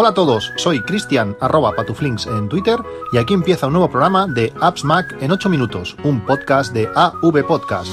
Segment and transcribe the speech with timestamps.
[0.00, 2.78] Hola a todos, soy Cristian patuflinks en Twitter
[3.12, 6.88] y aquí empieza un nuevo programa de Apps Mac en 8 minutos, un podcast de
[6.94, 7.90] AV Podcast.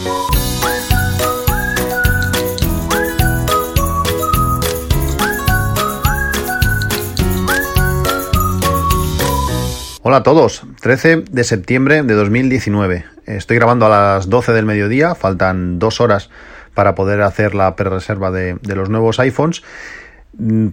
[10.03, 13.05] Hola a todos, 13 de septiembre de 2019.
[13.25, 16.29] Estoy grabando a las 12 del mediodía, faltan dos horas
[16.75, 19.63] para poder hacer la pre-reserva de, los nuevos iPhones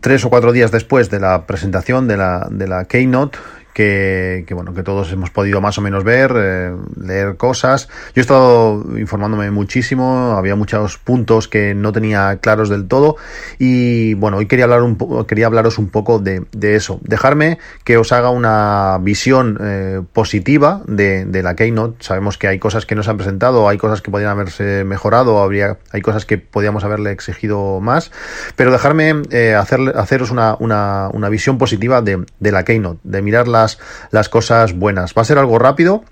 [0.00, 3.38] tres o cuatro días después de la presentación de la, de la Keynote
[3.72, 7.88] que, bueno, que todos hemos podido más o menos ver, eh, leer cosas.
[8.14, 13.16] Yo he estado informándome muchísimo, había muchos puntos que no tenía claros del todo
[13.58, 14.96] y bueno, hoy quería hablar un
[15.26, 16.44] quería hablaros un poco de,
[16.74, 17.00] eso.
[17.02, 22.02] Dejarme que os haga una visión eh, positiva de, de, la Keynote.
[22.04, 25.42] Sabemos que hay cosas que no se han presentado, hay cosas que podrían haberse mejorado,
[25.42, 28.12] habría, hay cosas que podíamos haberle exigido más,
[28.56, 33.61] pero dejarme eh, haceros una, una, una visión positiva de, de la Keynote, de mirarla
[34.10, 35.14] las, cosas buenas.
[35.16, 36.04] Va a ser algo rápido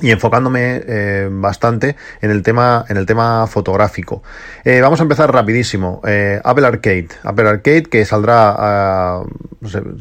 [0.00, 4.22] y enfocándome eh, bastante en el tema en el tema fotográfico.
[4.64, 6.02] Eh, vamos a empezar rapidísimo.
[6.06, 7.08] Eh, Apple Arcade.
[7.22, 9.22] Apple Arcade que saldrá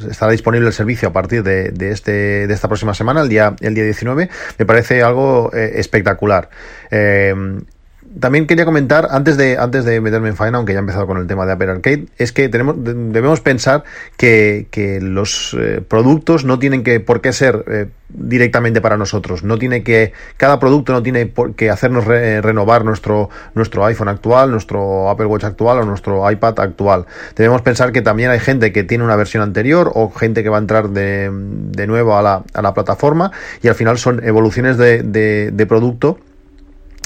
[0.09, 3.55] estará disponible el servicio a partir de, de, este de esta próxima semana el día
[3.61, 4.29] el día 19
[4.59, 6.49] me parece algo espectacular
[8.19, 11.17] también quería comentar, antes de, antes de meterme en faena, aunque ya he empezado con
[11.17, 13.83] el tema de Apple Arcade, es que tenemos, debemos pensar
[14.17, 19.43] que, que los eh, productos no tienen que por qué ser eh, directamente para nosotros.
[19.43, 24.51] No tiene que, cada producto no tiene por qué hacernos renovar nuestro, nuestro iPhone actual,
[24.51, 27.05] nuestro Apple Watch actual o nuestro iPad actual.
[27.35, 30.57] Debemos pensar que también hay gente que tiene una versión anterior o gente que va
[30.57, 34.77] a entrar de, de nuevo a la, a la plataforma y al final son evoluciones
[34.77, 36.19] de, de, de producto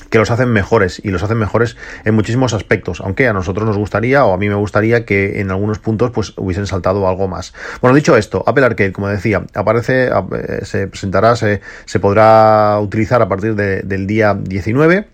[0.09, 3.77] que los hacen mejores y los hacen mejores en muchísimos aspectos, aunque a nosotros nos
[3.77, 7.53] gustaría o a mí me gustaría que en algunos puntos pues hubiesen saltado algo más.
[7.81, 11.61] Bueno, dicho esto, Apple Arcade, como decía, aparece, eh, se presentará, se,
[11.99, 15.07] podrá utilizar a partir del día 19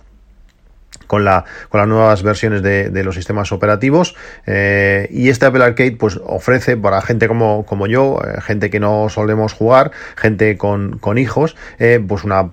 [1.07, 4.15] con, la, con las nuevas versiones de, de los sistemas operativos
[4.45, 9.09] eh, y este Apple Arcade pues ofrece para gente como, yo, eh, gente que no
[9.09, 11.55] solemos jugar, gente con, con hijos,
[12.07, 12.51] pues una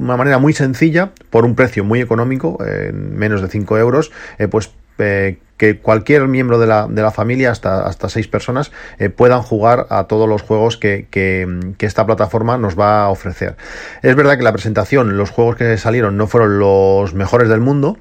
[0.00, 2.58] una manera muy sencilla, por un precio muy económico,
[2.92, 4.70] menos de 5 euros, eh, pues
[5.00, 9.42] eh, que cualquier miembro de la, de la familia, hasta, hasta seis personas, eh, puedan
[9.42, 13.56] jugar a todos los juegos que, que, que, esta plataforma nos va a ofrecer.
[14.00, 17.98] Es verdad que la presentación, los juegos que salieron no fueron los mejores del mundo,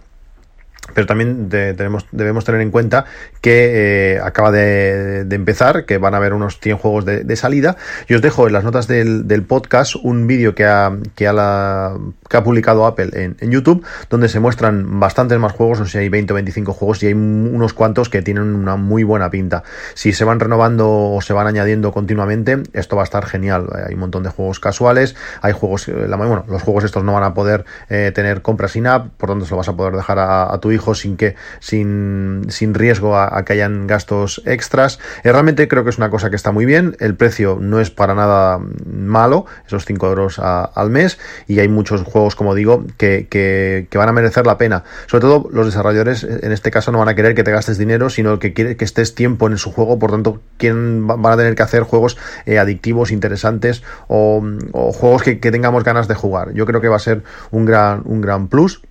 [0.93, 3.05] pero también tenemos, debemos tener en cuenta
[3.41, 7.77] que eh, acaba de, empezar, que van a haber unos 100 juegos de, salida.
[8.07, 11.93] Y os dejo en las notas del, podcast un vídeo que ha, que, ha
[12.29, 15.97] que ha publicado Apple en, YouTube, donde se muestran bastantes más juegos, no sé si
[15.99, 19.63] hay 20 o 25 juegos y hay unos cuantos que tienen una muy buena pinta.
[19.95, 23.67] Si se van renovando o se van añadiendo continuamente, esto va a estar genial.
[23.87, 27.23] Hay un montón de juegos casuales, hay juegos, la, bueno, los juegos estos no van
[27.23, 30.19] a poder eh, tener compras sin app, por tanto se lo vas a poder dejar
[30.19, 34.99] a, a tu hijo sin que sin, sin riesgo a, que hayan gastos extras.
[35.23, 36.95] Eh, realmente creo que es una cosa que está muy bien.
[36.99, 41.19] El precio no es para nada malo, esos 5 euros a, al mes.
[41.47, 44.83] Y hay muchos juegos, como digo, que, que, van a merecer la pena.
[45.07, 48.09] Sobre todo los desarrolladores, en este caso, no van a querer que te gastes dinero,
[48.09, 49.99] sino que quiere que estés tiempo en su juego.
[49.99, 55.23] Por tanto, quieren, van a tener que hacer juegos eh, adictivos, interesantes o, o juegos
[55.23, 56.53] que, que, tengamos ganas de jugar.
[56.53, 58.81] Yo creo que va a ser un gran, un gran plus.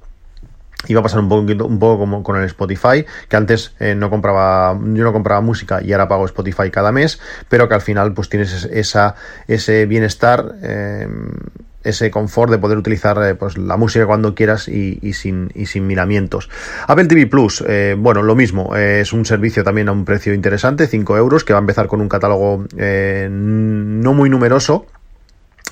[0.94, 4.10] Va a pasar un poquito, un poco como con el Spotify, que antes eh, no
[4.10, 8.14] compraba, yo no compraba música y ahora pago Spotify cada mes, pero que al final
[8.14, 9.16] pues tienes esa,
[9.48, 11.08] ese bienestar, eh,
[11.82, 15.84] ese confort de poder utilizar eh, pues la música cuando quieras y, sin, y sin
[15.86, 16.48] miramientos.
[16.86, 17.64] Apple TV Plus,
[17.98, 21.58] bueno, lo mismo, es un servicio también a un precio interesante, 5 euros, que va
[21.58, 24.86] a empezar con un catálogo no muy numeroso,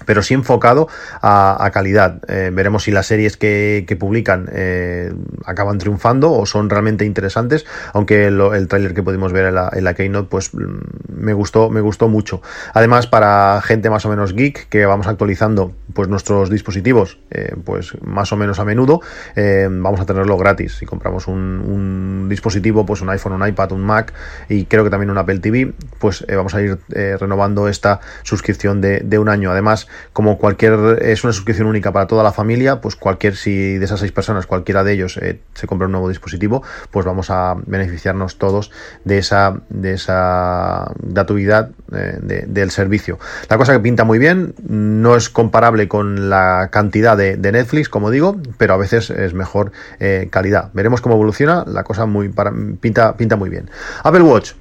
[0.05, 0.89] pero sí enfocado
[1.23, 2.21] a, calidad.
[2.29, 5.13] Eh, veremos si las series que, publican eh,
[5.45, 9.71] acaban triunfando o son realmente interesantes, aunque lo, el tráiler que pudimos ver en la,
[9.73, 12.43] en la, Keynote pues me gustó, me gustó mucho.
[12.75, 17.93] Además, para gente más o menos geek, que vamos actualizando pues nuestros dispositivos eh, pues
[18.03, 19.01] más o menos a menudo,
[19.35, 20.77] vamos a tenerlo gratis.
[20.79, 24.13] Si compramos un, dispositivo, pues un iPhone, un iPad, un Mac
[24.49, 29.19] y creo que también un Apple TV, pues vamos a ir renovando esta suscripción de
[29.19, 29.51] un año.
[29.51, 33.85] Además, como cualquier, es una suscripción única para toda la familia, pues cualquier, si de
[33.85, 37.55] esas seis personas, cualquiera de ellos eh, se compra un nuevo dispositivo, pues vamos a
[37.67, 38.71] beneficiarnos todos
[39.05, 43.19] de esa, de esa gratuidad eh, de, del servicio.
[43.49, 48.11] La cosa que pinta muy bien, no es comparable con la cantidad de, Netflix, como
[48.11, 50.71] digo, pero a veces es mejor eh, calidad.
[50.75, 53.71] Veremos cómo evoluciona, la cosa muy para, pinta, pinta muy bien.
[54.03, 54.53] Apple Watch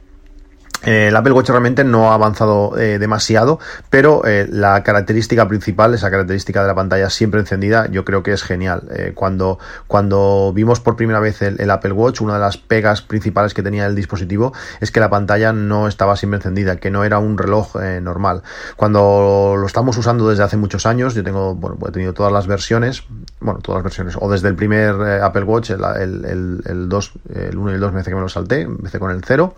[0.83, 6.11] el Apple Watch realmente no ha avanzado eh, demasiado, pero eh, la característica principal, esa
[6.11, 8.83] característica de la pantalla siempre encendida, yo creo que es genial.
[9.15, 9.57] cuando,
[9.87, 13.85] cuando vimos por primera vez el, Apple Watch, una de las pegas principales que tenía
[13.85, 17.75] el dispositivo es que la pantalla no estaba siempre encendida, que no era un reloj
[18.01, 18.43] normal.
[18.75, 22.47] Cuando lo estamos usando desde hace muchos años, yo tengo, bueno, he tenido todas las
[22.47, 23.03] versiones,
[23.39, 27.57] bueno, todas las versiones, o desde el primer Apple Watch, el, el, el, 2, el
[27.57, 29.55] 1 y el 2 me hace que me lo salté, empecé con el 0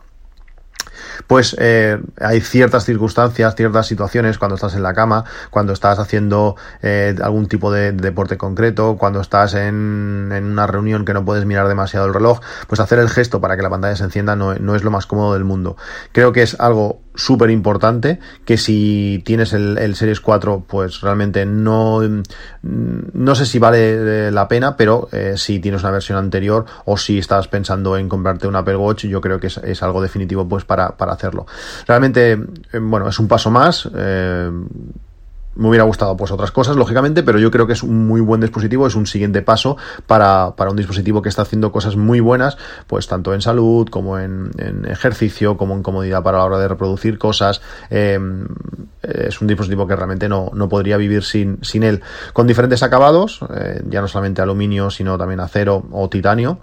[1.26, 6.56] pues eh, hay ciertas circunstancias, ciertas situaciones cuando estás en la cama, cuando estás haciendo
[6.82, 11.46] eh, algún tipo de, deporte concreto, cuando estás en, en, una reunión que no puedes
[11.46, 14.56] mirar demasiado el reloj, pues hacer el gesto para que la pantalla se encienda no,
[14.56, 15.78] no es lo más cómodo del mundo.
[16.12, 22.02] Creo que es algo súper importante que si tienes el, Series 4 pues realmente no
[22.62, 26.96] no sé si vale eh, la pena pero eh, si tienes una versión anterior o
[26.98, 30.64] si estás pensando en comprarte un Apple Watch yo creo que es, algo definitivo pues
[30.64, 31.46] para hacerlo
[31.88, 34.52] realmente eh, bueno es un paso más eh,
[35.58, 38.40] me hubiera gustado pues otras cosas, lógicamente, pero yo creo que es un muy buen
[38.40, 43.08] dispositivo, es un siguiente paso para, un dispositivo que está haciendo cosas muy buenas, pues
[43.08, 44.52] tanto en salud como en,
[44.88, 47.62] ejercicio, como en comodidad para la hora de reproducir cosas.
[47.90, 48.48] Em,
[49.02, 52.02] es un dispositivo que realmente no, no podría vivir sin, sin él.
[52.34, 56.60] Con diferentes acabados, eh, ya no solamente aluminio, sino también acero o titanio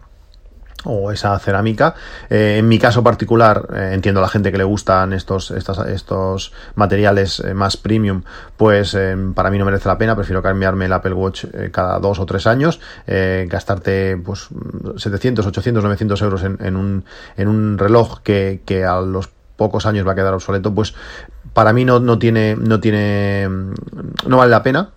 [0.85, 1.95] o esa cerámica.
[2.31, 6.53] Eh, en mi caso particular, eh, entiendo a la gente que le gustan estos, estos
[6.75, 8.23] materiales eh, más premium,
[8.57, 8.97] pues
[9.35, 12.47] para mí no merece la pena, prefiero cambiarme el Apple Watch cada dos o tres
[12.47, 14.49] años, gastarte pues
[14.97, 17.05] 700, 800, 900 euros en, un,
[17.37, 20.95] en un reloj que, que a los pocos años va a quedar obsoleto, pues
[21.53, 24.91] para mí no, no tiene, no tiene, no vale la pena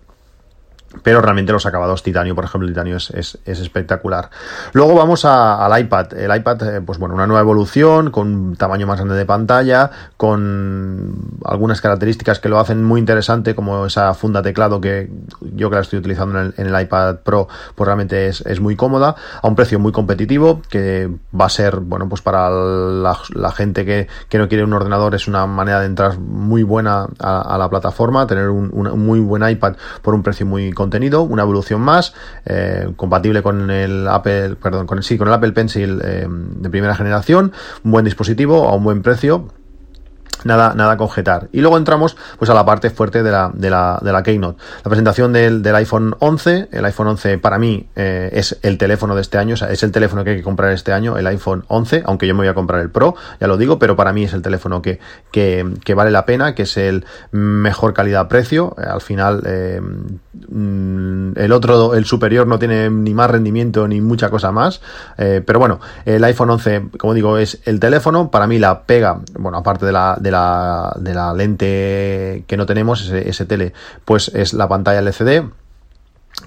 [1.02, 4.30] pero realmente los acabados titanio, por ejemplo, el titanio es, es, espectacular.
[4.72, 6.14] Luego vamos al iPad.
[6.14, 9.90] El iPad, eh, pues bueno, una nueva evolución, con un tamaño más grande de pantalla,
[10.16, 15.76] con algunas características que lo hacen muy interesante, como esa funda teclado que yo que
[15.76, 19.56] la estoy utilizando en el, iPad Pro, pues realmente es, es, muy cómoda, a un
[19.56, 23.14] precio muy competitivo, que va a ser, bueno, pues para la,
[23.54, 27.58] gente que, que, no quiere un ordenador, es una manera de entrar muy buena a,
[27.58, 31.82] la plataforma, tener un, un muy buen iPad por un precio muy contenido, una evolución
[31.82, 32.14] más,
[32.46, 36.70] eh, compatible con el Apple, perdón, con el sí, con el Apple Pencil eh, de
[36.70, 37.52] primera generación,
[37.84, 39.48] un buen dispositivo a un buen precio
[40.44, 41.48] Nada, nada conjetar.
[41.52, 44.62] Y luego entramos pues a la parte fuerte de la, de la, de la Keynote.
[44.84, 46.68] La presentación del, del iPhone 11.
[46.70, 49.82] El iPhone 11 para mí eh, es el teléfono de este año, o sea, es
[49.82, 52.48] el teléfono que hay que comprar este año, el iPhone 11, aunque yo me voy
[52.48, 55.00] a comprar el Pro, ya lo digo, pero para mí es el teléfono que,
[55.32, 58.76] que, vale la pena, que es el mejor calidad-precio.
[58.78, 59.42] Al final,
[60.50, 64.80] el otro, el superior, no tiene ni más rendimiento ni mucha cosa más.
[65.16, 68.30] pero bueno, el iPhone 11, como digo, es el teléfono.
[68.30, 72.66] Para mí la pega, bueno, aparte de la de la, de la lente que no
[72.66, 73.72] tenemos, ese tele,
[74.04, 75.50] pues es la pantalla LCD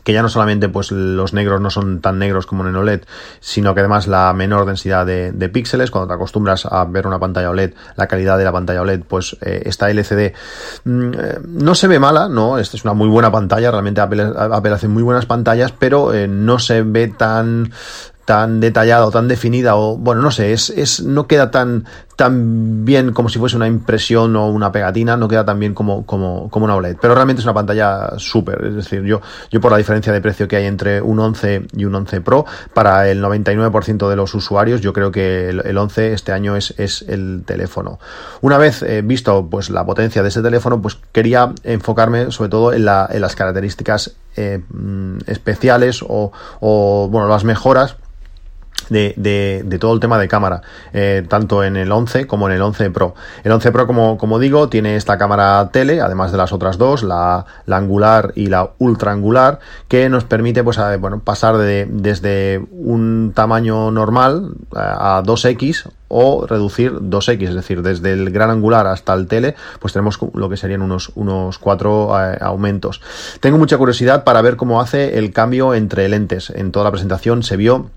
[0.03, 3.01] que ya no solamente pues los negros no son tan negros como en OLED,
[3.39, 7.49] sino que además la menor densidad de, píxeles, cuando te acostumbras a ver una pantalla
[7.49, 10.33] OLED, la calidad de la pantalla OLED, pues eh, esta LCD
[10.85, 14.71] mm, eh, no se ve mala, no, esta es una muy buena pantalla, realmente Apple,
[14.71, 17.71] hace muy buenas pantallas, pero eh, no se ve tan
[18.25, 21.85] tan detallada o tan definida o bueno no sé es, es no queda tan
[22.21, 26.05] tan bien como si fuese una impresión o una pegatina no queda tan bien como
[26.05, 26.97] como, como una OLED.
[27.01, 28.63] Pero realmente es una pantalla súper.
[28.63, 31.85] Es decir yo yo por la diferencia de precio que hay entre un 11 y
[31.85, 36.31] un 11 Pro para el 99% de los usuarios yo creo que el, 11 este
[36.31, 37.97] año es, es el teléfono.
[38.41, 42.71] Una vez eh, visto pues la potencia de ese teléfono pues quería enfocarme sobre todo
[42.71, 47.95] en, la, en las características eh, mm, especiales o, o bueno las mejoras
[48.91, 52.55] de, de, de, todo el tema de cámara, eh, tanto en el 11 como en
[52.55, 53.15] el 11 Pro.
[53.43, 57.01] El 11 Pro, como, como digo, tiene esta cámara tele, además de las otras dos,
[57.01, 62.65] la, la angular y la ultra angular, que nos permite pues, bueno, pasar de, desde
[62.71, 69.13] un tamaño normal a 2X o reducir 2X, es decir, desde el gran angular hasta
[69.13, 73.01] el tele, pues tenemos lo que serían unos, unos cuatro eh, aumentos.
[73.39, 76.49] Tengo mucha curiosidad para ver cómo hace el cambio entre lentes.
[76.49, 77.89] En toda la presentación se vio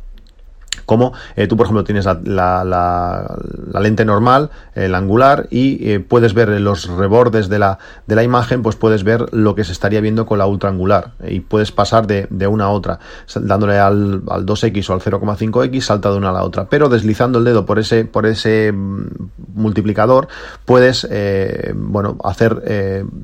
[0.87, 3.37] como eh, tú, por ejemplo, tienes la,
[3.81, 8.62] lente normal, el angular, y eh, puedes ver los rebordes de la, de la imagen,
[8.62, 12.07] pues puedes ver lo que se estaría viendo con la ultra angular y puedes pasar
[12.07, 12.99] de, de una a otra,
[13.35, 16.69] dándole al, al 2x o al 0,5x, salta de una a la otra.
[16.69, 19.07] Pero deslizando el dedo por ese, por ese mm,
[19.55, 20.29] multiplicador,
[20.64, 22.62] puedes eh, bueno, hacer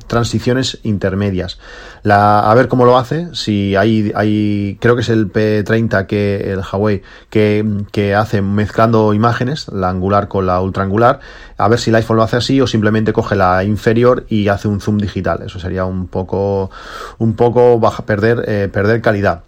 [0.06, 1.58] transiciones intermedias.
[2.04, 6.60] A ver cómo lo hace, si hay, hay, creo que es el P30 que el
[6.60, 7.49] Huawei que
[7.92, 11.20] que, hace mezclando imágenes, la angular con la ultraangular,
[11.56, 14.68] a ver si el iPhone lo hace así o simplemente coge la inferior y hace
[14.68, 15.42] un zoom digital.
[15.44, 16.70] Eso sería un poco,
[17.18, 19.42] un poco baja, perder, eh, perder calidad.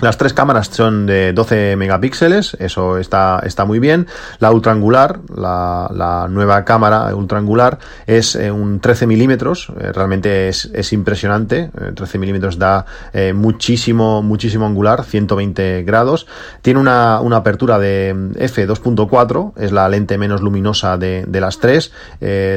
[0.00, 4.06] Las tres cámaras son de 12 megapíxeles, eso está, está muy bien.
[4.38, 10.70] La ultraangular, la, la nueva cámara ultraangular, es eh, un 13 milímetros, eh, realmente es,
[10.72, 11.72] es impresionante.
[11.96, 12.86] 13 eh, milímetros da
[13.34, 16.28] muchísimo, muchísimo angular, 120 grados.
[16.62, 21.90] Tiene una, una apertura de f2.4, es la lente menos luminosa de, de las tres.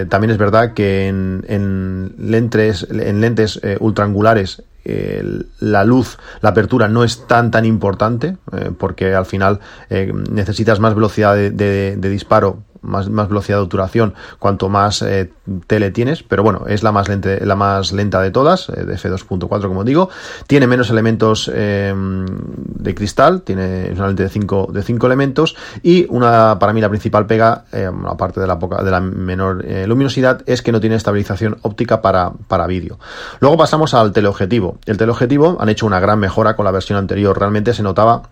[0.10, 7.04] también es verdad que en, en lentes, en lentes ultraangulares la luz, la apertura no
[7.04, 9.60] es tan tan importante eh, porque al final
[9.90, 15.32] eh, necesitas más velocidad de, disparo más, velocidad de obturación cuanto más eh,
[15.68, 18.96] tele tienes, pero bueno, es la más, lente, la más lenta de todas, eh, de
[18.96, 20.10] F2.4 como digo,
[20.48, 26.06] tiene menos elementos eh, de cristal, tiene una lente de 5 de cinco elementos y
[26.10, 27.66] una, para mí la principal pega,
[28.08, 32.32] aparte de la, poca, de la menor luminosidad, es que no tiene estabilización óptica para,
[32.48, 33.00] para vídeo.
[33.40, 34.78] Luego pasamos al teleobjetivo.
[34.86, 38.24] El teleobjetivo han hecho una gran mejora con la versión anterior, realmente se notaba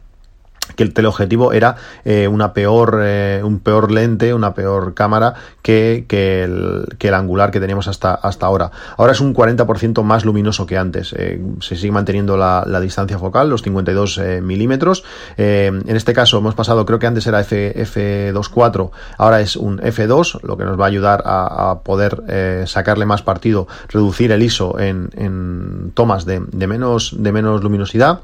[0.76, 6.06] que el teleobjetivo era eh, una peor eh, un peor lente una peor cámara que,
[6.08, 8.72] que, el, que, el, angular que teníamos hasta, hasta ahora.
[8.98, 11.14] Ahora es un 40% más luminoso que antes.
[11.18, 15.04] Eh, se sigue manteniendo la, la, distancia focal los 52 milímetros.
[15.38, 20.42] En este caso hemos pasado creo que antes era F, F2.4 ahora es un F2
[20.44, 24.80] lo que nos va a ayudar a, a poder sacarle más partido reducir el ISO
[24.80, 28.22] en, en tomas de, de menos de menos luminosidad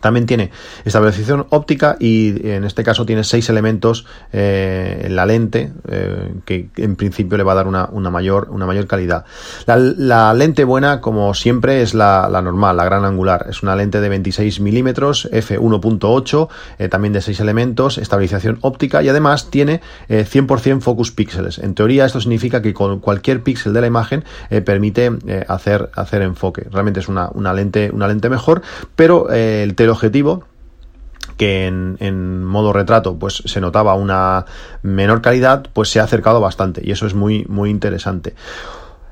[0.00, 0.50] también tiene
[0.84, 6.68] estabilización óptica y en este caso tiene seis elementos eh, en la lente eh, que
[6.76, 9.24] en principio le va a dar una, una mayor, una mayor calidad.
[9.66, 13.46] La, lente buena, como siempre, es la, la, normal, la gran angular.
[13.48, 16.48] Es una lente de 26 milímetros, f1.8,
[16.78, 21.58] eh, también de seis elementos, estabilización óptica y además tiene 100% focus píxeles.
[21.58, 24.24] En teoría esto significa que con cualquier píxel de la imagen
[24.64, 25.10] permite
[25.48, 26.66] hacer, hacer enfoque.
[26.70, 28.62] Realmente es una, una, lente, una lente mejor,
[28.94, 30.44] pero el el objetivo
[31.36, 34.46] que en, en, modo retrato pues se notaba una
[34.82, 38.34] menor calidad pues se ha acercado bastante y eso es muy muy interesante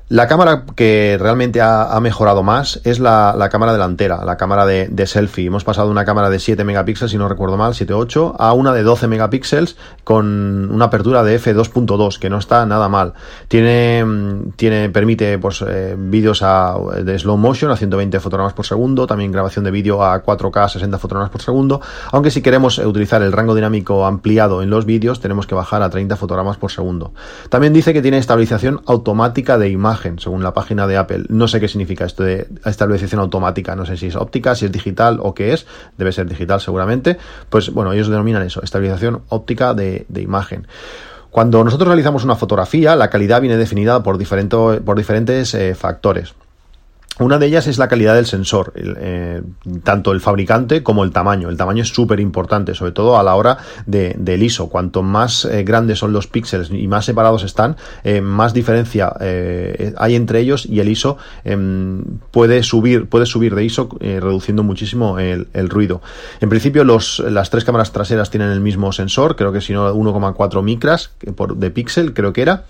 [0.07, 5.47] la cámara que realmente ha, mejorado más es la, cámara delantera, la cámara de, selfie.
[5.47, 8.71] Hemos pasado de una cámara de 7 megapíxeles, si no recuerdo mal, 7-8, a una
[8.71, 13.13] de 12 megapíxeles con una apertura de f2.2, que no está nada mal.
[13.47, 14.05] Tiene,
[14.57, 16.43] tiene permite pues, eh, vídeos
[17.03, 20.69] de slow motion a 120 fotogramas por segundo, también grabación de vídeo a 4K a
[20.69, 21.81] 60 fotogramas por segundo,
[22.11, 25.89] aunque si queremos utilizar el rango dinámico ampliado en los vídeos, tenemos que bajar a
[25.89, 27.11] 30 fotogramas por segundo.
[27.49, 31.25] También dice que tiene estabilización automática de imagen según la página de Apple.
[31.29, 34.71] No sé qué significa esto de estabilización automática, no sé si es óptica, si es
[34.71, 35.65] digital o qué es,
[35.97, 37.17] debe ser digital seguramente.
[37.49, 40.67] Pues bueno, ellos denominan eso, estabilización óptica de, imagen.
[41.29, 44.17] Cuando nosotros realizamos una fotografía, la calidad viene definida por,
[44.83, 46.33] por diferentes eh, factores.
[47.17, 49.41] Una de ellas es la calidad del sensor, eh,
[49.83, 51.47] tanto el fabricante como el tamaño.
[51.47, 54.67] El tamaño es súper importante, sobre todo a la hora de, del ISO.
[54.67, 59.13] Cuanto más eh, grandes son los píxeles y más separados están, eh, más diferencia
[59.97, 65.19] hay entre ellos y el ISO em, puede subir, puede subir de ISO reduciendo muchísimo
[65.19, 66.01] el, ruido.
[66.41, 69.93] En principio, los, las tres cámaras traseras tienen el mismo sensor, creo que si no
[69.93, 72.65] 1,4 micras por, de píxel, creo que era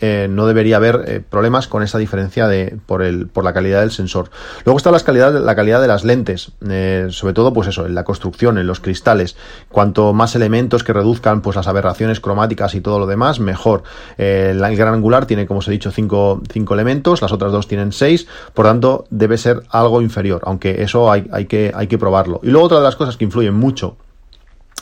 [0.00, 3.80] eh, no debería haber eh, problemas con esa diferencia de, por, el, por la calidad
[3.80, 4.30] del sensor.
[4.64, 7.94] Luego está la calidad, la calidad de las lentes, eh, sobre todo pues eso, en
[7.94, 9.36] la construcción, en los cristales.
[9.68, 13.82] Cuanto más elementos que reduzcan pues las aberraciones cromáticas y todo lo demás, mejor.
[14.18, 17.92] el gran angular tiene, como os he dicho, cinco, cinco elementos, las otras dos tienen
[17.92, 22.40] seis, por tanto debe ser algo inferior, aunque eso hay, hay, que, hay que probarlo.
[22.42, 23.96] Y luego otra de las cosas que influyen mucho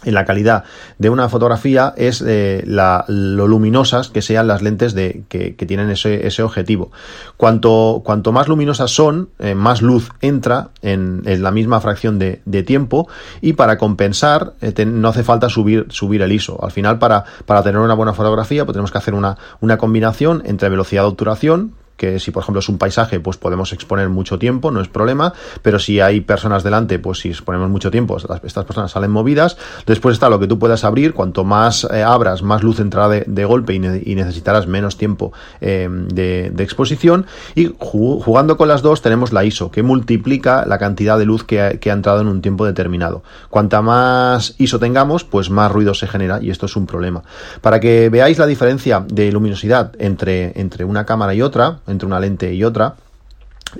[0.04, 0.64] en la calidad
[0.98, 6.42] de una fotografía es eh, lo luminosas que sean las lentes de, que, tienen ese,
[6.42, 6.92] objetivo.
[7.36, 12.62] Cuanto, cuanto más luminosas son, eh, más luz entra en, la misma fracción de, de,
[12.62, 13.08] tiempo
[13.40, 16.62] y para compensar eh, no hace falta subir, subir el ISO.
[16.62, 20.42] Al final, para, para tener una buena fotografía, pues tenemos que hacer una, una combinación
[20.44, 24.38] entre velocidad de obturación, que si por ejemplo es un paisaje, pues podemos exponer mucho
[24.38, 25.32] tiempo, no es problema,
[25.62, 29.56] pero si hay personas delante, pues si exponemos mucho tiempo, estas personas salen movidas.
[29.86, 33.44] Después está lo que tú puedas abrir, cuanto más eh, abras, más luz entrará de,
[33.44, 33.78] golpe y,
[34.14, 37.26] necesitarás menos tiempo eh, de, exposición.
[37.54, 41.60] Y jugando con las dos tenemos la ISO, que multiplica la cantidad de luz que
[41.60, 43.22] ha, que ha entrado en un tiempo determinado.
[43.50, 47.22] Cuanta más ISO tengamos, pues más ruido se genera y esto es un problema.
[47.60, 52.20] Para que veáis la diferencia de luminosidad entre, entre una cámara y otra, entre una
[52.20, 52.96] lente y otra,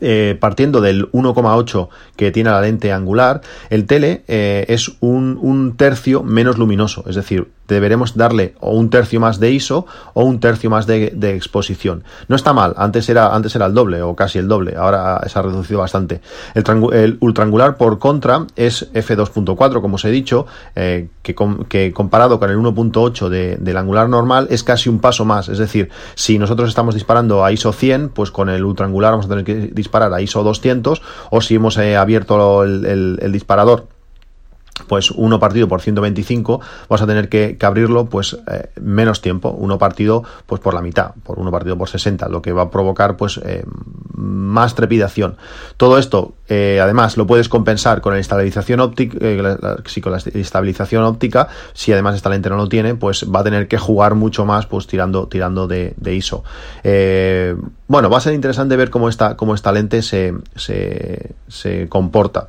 [0.01, 5.77] eh, partiendo del 1,8 que tiene la lente angular, el tele eh, es un, un,
[5.77, 10.41] tercio menos luminoso, es decir, deberemos darle o un tercio más de ISO o un
[10.41, 12.05] tercio más de, exposición.
[12.29, 15.39] No está mal, antes era, antes era el doble o casi el doble, ahora se
[15.39, 16.21] ha reducido bastante.
[16.55, 21.93] El, el ultraangular por contra es f2.4, como os he dicho, eh, que, com que,
[21.93, 25.91] comparado con el 1.8 de, del angular normal es casi un paso más, es decir,
[26.15, 29.55] si nosotros estamos disparando a ISO 100, pues con el ultraangular vamos a tener que
[29.73, 33.94] disparar a ISO 200 o si hemos eh, abierto el disparador
[34.89, 39.51] pues uno partido por 125 vas a tener que, que abrirlo pues eh, menos tiempo.
[39.51, 42.71] Uno partido pues por la mitad por uno partido por 60 lo que va a
[42.71, 43.65] provocar pues eh,
[44.15, 45.37] más trepidación.
[45.77, 49.17] Todo esto eh, además lo puedes compensar con la estabilización óptica
[49.87, 51.49] sí, con la estabilización óptica.
[51.73, 54.67] Si además esta lente no lo tiene pues va a tener que jugar mucho más
[54.67, 56.43] pues tirando tirando de, ISO.
[57.87, 62.49] Bueno va a ser interesante ver cómo esta cómo esta lente se, se comporta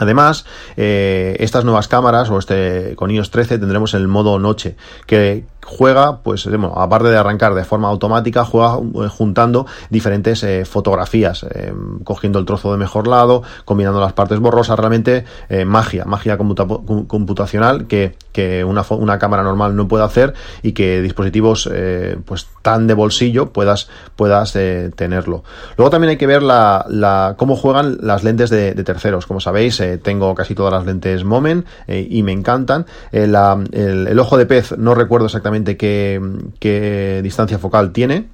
[0.00, 4.76] Además, eh, estas nuevas cámaras o este con iOS 13 tendremos el modo noche
[5.06, 10.64] que juega, pues bueno, aparte de arrancar de forma automática, juega eh, juntando diferentes eh,
[10.64, 11.72] fotografías, eh,
[12.04, 16.66] cogiendo el trozo de mejor lado, combinando las partes borrosas, realmente eh, magia, magia computa
[17.06, 22.48] computacional que, que una, una, cámara normal no puede hacer y que dispositivos eh, pues
[22.62, 25.44] tan de bolsillo puedas, puedas tenerlo.
[25.76, 29.26] Luego también hay que ver la, la cómo juegan las lentes de, terceros.
[29.26, 32.86] Como sabéis, tengo casi todas las lentes Moment y me encantan.
[33.12, 33.34] El,
[33.72, 36.20] el ojo de pez, no recuerdo exactamente qué,
[36.58, 38.26] qué distancia focal tiene,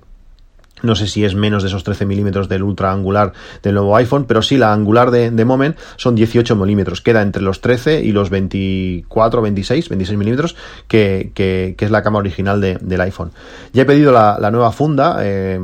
[0.83, 4.27] no sé si es menos de esos 13 milímetros del ultra angular del nuevo iPhone,
[4.27, 7.01] pero sí la angular de, de Moment son 18 milímetros.
[7.01, 10.55] Queda entre los 13 y los 24, 26, 26 milímetros,
[10.87, 13.33] que, que, es la cámara original de, del iPhone.
[13.73, 15.19] Ya he pedido la, la nueva funda.
[15.23, 15.59] Eh,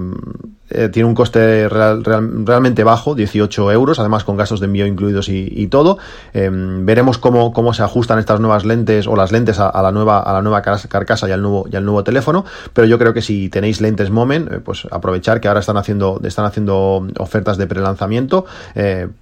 [0.75, 4.87] eh, tiene un coste real, real, realmente bajo, 18 euros, además con gastos de envío
[4.87, 5.99] incluidos y, todo.
[6.35, 10.21] Eh, veremos cómo, cómo se ajustan estas nuevas lentes o las lentes a, la nueva
[10.21, 13.23] a la nueva carcasa y al nuevo y al nuevo teléfono, pero yo creo que
[13.23, 17.67] si tenéis lentes Moment, eh, pues aprovechar que ahora están haciendo están haciendo ofertas de
[17.67, 18.45] prelanzamiento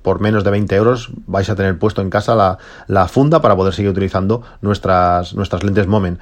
[0.03, 3.57] por menos de 20 euros vais a tener puesto en casa la, la funda para
[3.57, 6.19] poder seguir utilizando nuestras nuestras lentes Moment.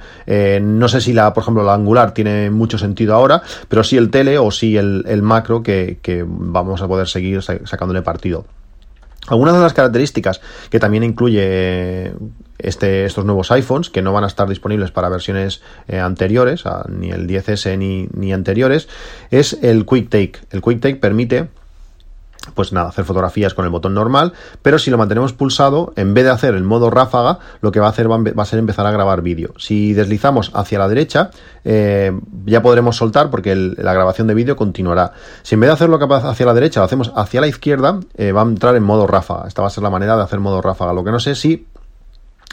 [0.61, 4.09] No sé si la por ejemplo la angular tiene mucho sentido ahora, pero sí el
[4.09, 8.45] tele o sí el macro que, vamos a poder seguir sacándole partido.
[9.27, 12.13] Algunas de las características que también incluye
[12.57, 17.11] este, estos nuevos iPhones, que no van a estar disponibles para versiones eh, anteriores, ni
[17.11, 18.87] el 10S ni, ni anteriores,
[19.29, 20.33] es el Quick Take.
[20.51, 21.49] El Quick Take permite
[22.53, 26.25] pues nada, hacer fotografías con el botón normal, pero si lo mantenemos pulsado, en vez
[26.25, 28.91] de hacer el modo ráfaga, lo que va a hacer va a ser empezar a
[28.91, 29.53] grabar vídeo.
[29.57, 31.31] Si deslizamos hacia la derecha,
[31.63, 35.11] eh, ya podremos soltar porque la grabación de vídeo continuará.
[35.43, 38.41] Si en vez de hacerlo hacia la derecha, lo hacemos hacia la izquierda, eh, va
[38.41, 39.47] a entrar en modo ráfaga.
[39.47, 40.93] Esta va a ser la manera de hacer modo ráfaga.
[40.93, 41.67] Lo que no sé si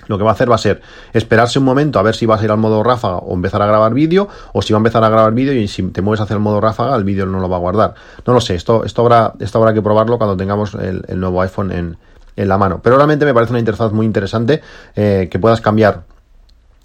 [0.06, 0.80] lo que va a hacer va a ser
[1.12, 3.66] esperarse un momento a ver si vas a ir al modo ráfaga o empezar a
[3.66, 6.34] grabar vídeo, o si va a empezar a grabar vídeo y si te mueves hacia
[6.34, 7.94] el modo ráfaga, el vídeo no lo va a guardar.
[8.26, 11.72] No lo sé, esto, esto, habrá, esto habrá que probarlo cuando tengamos el, nuevo iPhone
[11.72, 11.96] en,
[12.36, 12.80] en, la mano.
[12.82, 14.62] Pero realmente me parece una interfaz muy interesante
[14.94, 16.02] eh, que puedas cambiar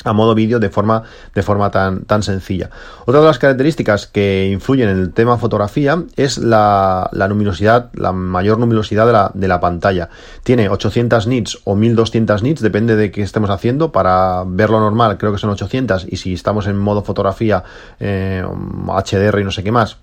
[0.04, 2.70] a modo vídeo de forma, de forma tan, tan sencilla.
[3.06, 8.12] Otra de las características que influyen en el tema fotografía es la, la luminosidad, la
[8.12, 10.10] mayor luminosidad de la, de la, pantalla.
[10.44, 13.92] Tiene 800 nits o 1200 nits, depende de qué estemos haciendo.
[13.92, 17.64] Para verlo normal creo que son 800 y si estamos en modo fotografía
[18.00, 19.98] eh, HDR y no sé qué más,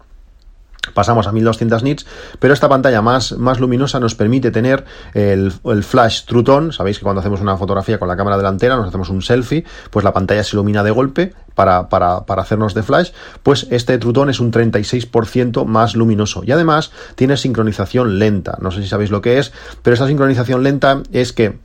[0.98, 2.06] pasamos a 1200 nits,
[2.40, 4.84] pero esta pantalla más, más luminosa nos permite tener
[5.14, 5.52] el,
[5.84, 9.08] flash True Tone, sabéis que cuando hacemos una fotografía con la cámara delantera, nos hacemos
[9.08, 13.12] un selfie, pues la pantalla se ilumina de golpe para, para, para hacernos de flash,
[13.44, 18.72] pues este True Tone es un 36% más luminoso y además tiene sincronización lenta, no
[18.72, 19.52] sé si sabéis lo que es,
[19.84, 21.60] pero esta sincronización lenta es que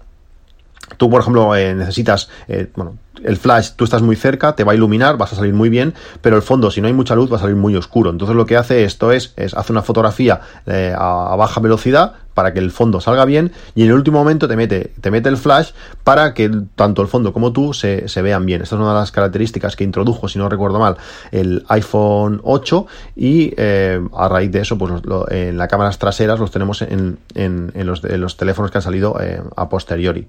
[0.98, 4.74] Tú, por ejemplo, eh, necesitas, eh, bueno, el flash, tú estás muy cerca, te va
[4.74, 7.32] a iluminar, vas a salir muy bien, pero el fondo, si no hay mucha luz,
[7.32, 8.10] va a salir muy oscuro.
[8.10, 12.14] Entonces lo que hace esto es, es hace una fotografía eh, a, a, baja velocidad
[12.34, 15.30] para que el fondo salga bien y en el último momento te mete, te mete
[15.30, 15.72] el flash
[16.04, 18.62] para que tanto el fondo como tú se, vean bien.
[18.62, 20.98] Esta es una de las características que introdujo, si no recuerdo mal,
[21.32, 24.94] el iPhone 8 y eh, a raíz de eso, pues
[25.30, 29.70] en las cámaras traseras los tenemos en, en, los, teléfonos que han salido eh, a
[29.70, 30.28] posteriori.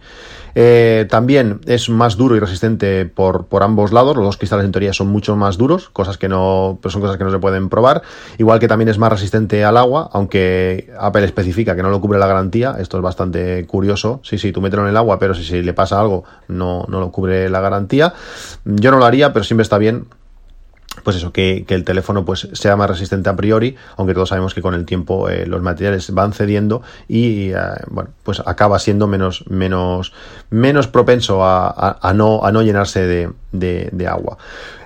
[0.54, 4.16] Eh, también es más duro y resistente por, por ambos lados.
[4.16, 7.16] Los dos cristales en teoría son mucho más duros, cosas que no, pero son cosas
[7.16, 8.02] que no se pueden probar.
[8.38, 12.18] Igual que también es más resistente al agua, aunque Apple especifica que no lo cubre
[12.18, 12.76] la garantía.
[12.78, 14.20] Esto es bastante curioso.
[14.22, 17.00] Sí, sí, tú mételo en el agua, pero si, si le pasa algo, no, no
[17.00, 18.14] lo cubre la garantía.
[18.64, 20.06] Yo no lo haría, pero siempre está bien
[21.02, 24.62] pues eso, que, el teléfono pues sea más resistente a priori, aunque todos sabemos que
[24.62, 27.56] con el tiempo eh, los materiales van cediendo y eh,
[27.88, 30.12] bueno, pues acaba siendo menos, menos,
[30.50, 34.36] menos propenso a, no, a no llenarse de, de, agua.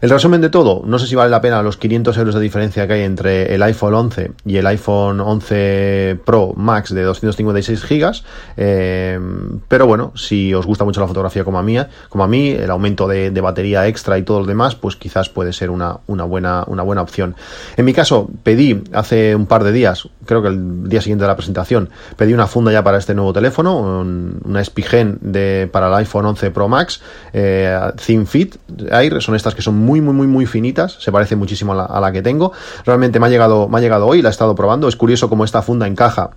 [0.00, 2.86] El resumen de todo, no sé si vale la pena los 500 euros de diferencia
[2.86, 8.24] que hay entre el iPhone 11 y el iPhone 11 Pro Max de 256 gigas,
[8.56, 9.18] eh,
[9.66, 11.78] pero bueno, si os gusta mucho la fotografía como a mí,
[12.08, 15.52] como a mí, el aumento de, batería extra y todo lo demás, pues quizás puede
[15.52, 17.36] ser una, buena, una buena opción.
[17.76, 21.28] En mi caso, pedí hace un par de días, creo que el día siguiente de
[21.28, 24.00] la presentación, pedí una funda ya para este nuevo teléfono,
[24.44, 27.00] una Spigen de, para el iPhone 11 Pro Max,
[27.32, 28.57] eh, Thin Fit,
[28.90, 32.12] Air, son estas que son muy, muy, muy, muy finitas, se parece muchísimo a la,
[32.12, 32.52] que tengo.
[32.84, 34.88] Realmente me ha llegado, me ha llegado hoy, la he estado probando.
[34.88, 36.30] Es curioso cómo esta funda encaja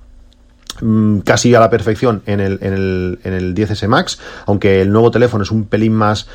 [1.23, 5.11] casi a la perfección en el, en el, en el 10S Max, aunque el nuevo
[5.11, 6.27] teléfono es un pelín más,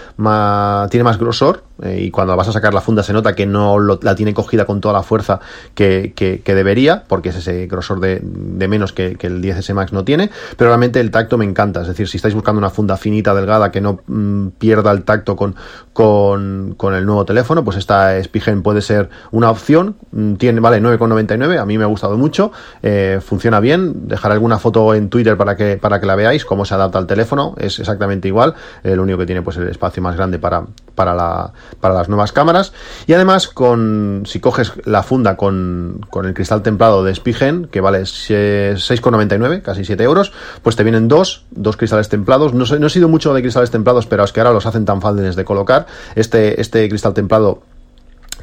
[0.91, 3.79] tiene más grosor, eh, y cuando vas a sacar la funda se nota que no
[3.79, 5.41] la tiene cogida con toda la fuerza
[5.75, 8.21] que, debería, porque es ese grosor de,
[8.69, 12.09] menos que, el 10S Max no tiene, pero realmente el tacto me encanta, es decir,
[12.09, 15.55] si estáis buscando una funda finita, delgada, que no mm, pierda el tacto con,
[15.93, 21.59] con, el nuevo teléfono, pues esta Spigen puede ser una opción, mm, tiene, vale, 9,99,
[21.59, 25.77] a mí me ha gustado mucho, eh, funciona bien, alguna foto en Twitter para que,
[25.77, 29.27] para que la veáis, cómo se adapta al teléfono, es exactamente igual, lo único que
[29.27, 32.73] tiene pues el espacio más grande para, para la para las nuevas cámaras.
[33.07, 37.81] Y además, con si coges la funda con, con el cristal templado de Spigen, que
[37.81, 42.55] vale 6,99, casi 7 euros, pues te vienen dos, dos cristales templados.
[42.55, 45.01] No, no he sido mucho de cristales templados, pero es que ahora los hacen tan
[45.01, 45.87] fáciles de colocar.
[46.15, 47.63] Este, este cristal templado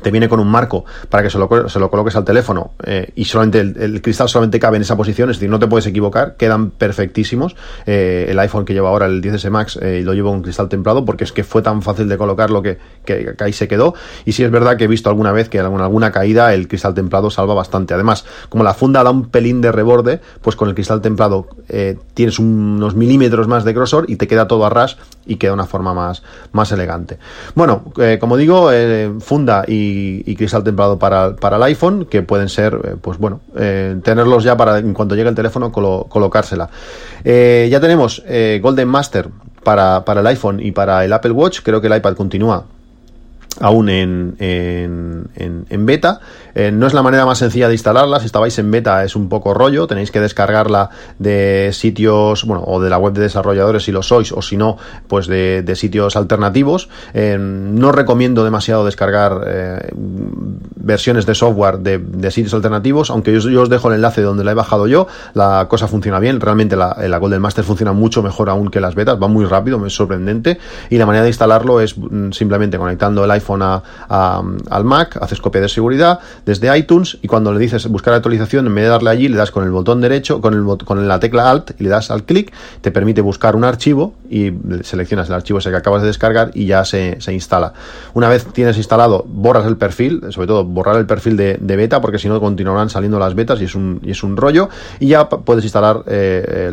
[0.01, 3.59] te viene con un marco para que se lo, coloques al teléfono eh, y solamente
[3.59, 7.55] el, cristal solamente cabe en esa posición, es decir, no te puedes equivocar, quedan perfectísimos.
[7.85, 11.05] Eh, el iPhone que lleva ahora, el 10S Max, eh, lo llevo con cristal templado
[11.05, 13.93] porque es que fue tan fácil de colocarlo que, que, ahí se quedó.
[14.25, 16.67] Y sí es verdad que he visto alguna vez que en alguna, alguna caída el
[16.67, 17.93] cristal templado salva bastante.
[17.93, 21.47] Además, como la funda da un pelín de reborde, pues con el cristal templado
[22.13, 25.65] tienes unos milímetros más de grosor y te queda todo a ras y queda una
[25.65, 27.17] forma más, más elegante.
[27.55, 28.69] Bueno, como digo,
[29.19, 29.82] funda y
[30.25, 34.43] y, cristal templado para, para, el iPhone, que pueden ser, eh, pues bueno, eh, tenerlos
[34.43, 36.69] ya para en cuanto llegue el teléfono colocársela.
[37.23, 38.23] Eh, ya tenemos
[38.61, 39.29] Golden Master
[39.63, 42.65] para, para el iPhone y para el Apple Watch, creo que el iPad continúa
[43.59, 46.19] aún en, en, en, beta.
[46.55, 48.19] Eh, no es la manera más sencilla de instalarla.
[48.19, 49.87] Si estabais en beta es un poco rollo.
[49.87, 50.89] Tenéis que descargarla
[51.19, 54.77] de sitios, bueno, o de la web de desarrolladores si lo sois, o si no,
[55.07, 56.89] pues de, sitios alternativos.
[57.13, 63.69] Eh, no recomiendo demasiado descargar eh, versiones de software de, sitios alternativos, aunque yo, os
[63.69, 65.07] dejo el enlace donde la he bajado yo.
[65.33, 66.39] La cosa funciona bien.
[66.39, 69.21] Realmente la, la Golden Master funciona mucho mejor aún que las betas.
[69.21, 70.59] Va muy rápido, es sorprendente.
[70.89, 75.61] Y la manera de instalarlo es mm, simplemente conectando el iPhone al Mac, haces copia
[75.61, 79.27] de seguridad desde iTunes y cuando le dices buscar actualización, en vez de darle allí,
[79.27, 82.11] le das con el botón derecho, con, el, con la tecla Alt y le das
[82.11, 84.51] al clic, te permite buscar un archivo y
[84.81, 87.73] seleccionas el archivo ese que acabas de descargar y ya se, instala.
[88.13, 92.19] Una vez tienes instalado, borras el perfil, sobre todo borrar el perfil de, beta porque
[92.19, 95.27] si no continuarán saliendo las betas y es un, y es un rollo y ya
[95.27, 96.71] puedes instalar eh,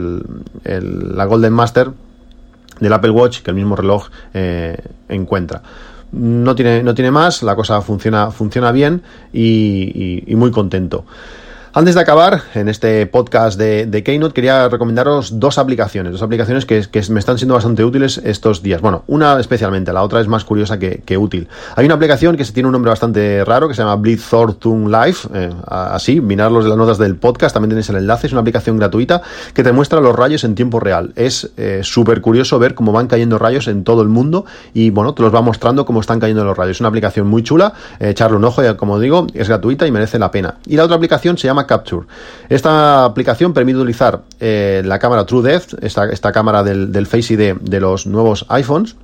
[0.65, 1.91] la Golden Master
[2.81, 4.77] del Apple Watch que el mismo reloj eh,
[5.09, 5.63] encuentra
[6.13, 11.05] no tiene, no tiene más, la cosa funciona, funciona bien y, y muy contento.
[11.73, 16.85] Antes de acabar, en este podcast de, Keynote, quería recomendaros dos aplicaciones, dos aplicaciones que,
[17.11, 18.81] me están siendo bastante útiles estos días.
[18.81, 21.47] Bueno, una especialmente, la otra es más curiosa que, útil.
[21.77, 24.91] Hay una aplicación que se tiene un nombre bastante raro, que se llama Bleed Thornton
[24.91, 28.41] Life, eh, así, mirarlos de las notas del podcast, también tenéis el enlace, es una
[28.41, 29.23] aplicación gratuita
[29.55, 31.13] que te muestra los rayos en tiempo real.
[31.15, 35.15] Es eh, súper curioso ver cómo van cayendo rayos en todo el mundo y, bueno,
[35.15, 36.79] te los va mostrando cómo están cayendo los rayos.
[36.79, 39.93] Es una aplicación muy chula, eh, echarle un ojo, ya como digo, es gratuita y
[39.93, 40.57] merece la pena.
[40.67, 42.07] Y la otra aplicación se llama Capture.
[42.49, 47.55] Esta aplicación permite utilizar eh, la cámara TrueDepth, esta, esta cámara del, del Face ID
[47.61, 48.97] de los nuevos iPhones,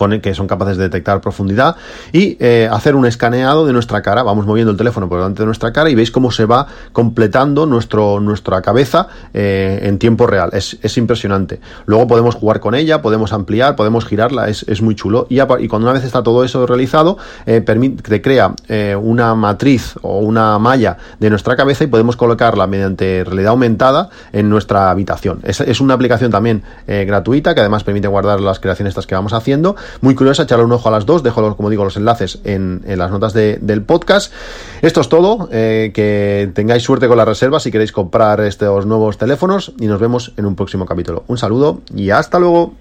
[0.00, 1.76] que son capaces de detectar profundidad
[2.10, 4.22] y eh, hacer un escaneado de nuestra cara.
[4.22, 7.66] Vamos moviendo el teléfono por delante de nuestra cara y veis cómo se va completando
[7.66, 10.50] nuestro, nuestra cabeza eh, en tiempo real.
[10.54, 11.60] Es, impresionante.
[11.86, 15.26] Luego podemos jugar con ella, podemos ampliar, podemos girarla, es, muy chulo.
[15.28, 18.54] Y, y, cuando una vez está todo eso realizado, eh, te crea
[19.00, 24.48] una matriz o una malla de nuestra cabeza y podemos colocarla mediante realidad aumentada en
[24.48, 25.40] nuestra habitación.
[25.44, 29.32] Es, es una aplicación también gratuita que además permite guardar las creaciones estas que vamos
[29.32, 32.82] haciendo muy curiosa, echarle un ojo a las dos, dejo, como digo, los enlaces en,
[32.86, 34.32] las notas del podcast.
[34.82, 39.18] Esto es todo, eh, que tengáis suerte con la reserva si queréis comprar estos nuevos
[39.18, 41.24] teléfonos y nos vemos en un próximo capítulo.
[41.28, 42.74] Un saludo y hasta luego.